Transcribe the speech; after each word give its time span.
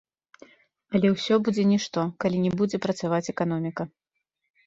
Але 0.99 1.07
ўсё 1.15 1.35
будзе 1.49 1.65
нішто, 1.73 2.05
калі 2.25 2.37
не 2.45 2.51
будзе 2.61 2.77
працаваць 2.85 3.23
эканоміка. 3.35 3.83